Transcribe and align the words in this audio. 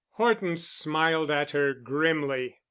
Horton 0.13 0.57
smiled 0.57 1.29
at 1.29 1.51
her 1.51 1.75
grimly. 1.75 2.57